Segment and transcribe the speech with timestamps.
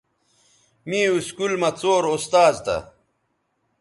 [0.87, 2.77] می اسکول مہ څور استاذ تھہ